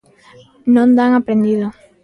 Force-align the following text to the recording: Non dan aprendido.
Non 0.73 0.89
dan 0.97 1.11
aprendido. 1.13 1.67